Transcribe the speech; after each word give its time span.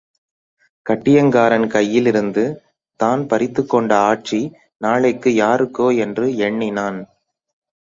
கட்டியங்காரன் 0.85 1.67
கையில் 1.67 2.05
இருந்து 2.05 2.45
தான் 2.99 3.27
பறித்துக் 3.27 3.69
கொண்ட 3.69 3.91
ஆட்சி 4.01 4.41
நாளைக்கு 4.81 5.29
யாருக்கோ 5.35 5.87
என்று 5.97 6.27
என்ணினான். 6.37 6.99